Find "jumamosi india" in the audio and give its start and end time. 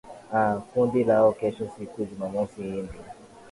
2.05-3.01